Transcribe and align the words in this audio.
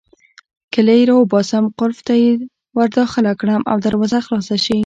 کیلۍ 0.73 1.01
راوباسم، 1.09 1.63
قلف 1.79 1.99
ته 2.07 2.13
يې 2.21 2.31
ورداخله 2.77 3.31
کړم 3.39 3.61
او 3.71 3.75
دروازه 3.85 4.19
خلاصه 4.25 4.57
شي. 4.65 4.79